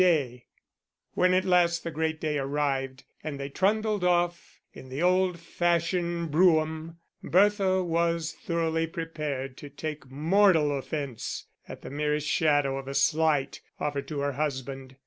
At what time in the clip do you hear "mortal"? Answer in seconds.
10.09-10.75